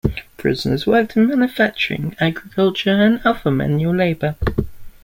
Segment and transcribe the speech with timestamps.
[0.35, 4.35] Prisoners worked in manufacturing, agriculture and other manual labor.